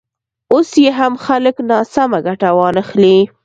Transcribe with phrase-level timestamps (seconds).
[0.53, 3.17] اوس یې هم خلک ناسمه ګټه وانخلي.